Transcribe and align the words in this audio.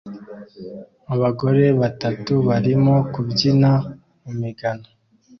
Abagore 1.13 1.63
batatu 1.81 2.33
barimo 2.47 2.95
kubyina 3.13 3.71
mu 4.23 4.31
migano 4.41 4.87